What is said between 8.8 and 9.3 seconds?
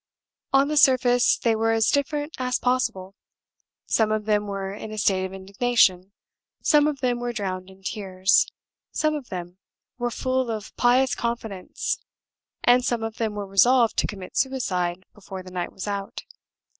some of